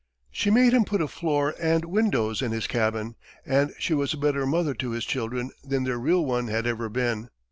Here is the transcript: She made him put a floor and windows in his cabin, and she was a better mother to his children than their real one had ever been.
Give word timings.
She 0.31 0.49
made 0.49 0.73
him 0.73 0.83
put 0.83 0.99
a 0.99 1.07
floor 1.07 1.53
and 1.61 1.85
windows 1.85 2.41
in 2.41 2.51
his 2.53 2.65
cabin, 2.65 3.17
and 3.45 3.71
she 3.77 3.93
was 3.93 4.15
a 4.15 4.17
better 4.17 4.47
mother 4.47 4.73
to 4.73 4.89
his 4.89 5.05
children 5.05 5.51
than 5.63 5.83
their 5.83 5.99
real 5.99 6.25
one 6.25 6.47
had 6.47 6.65
ever 6.65 6.89
been. 6.89 7.29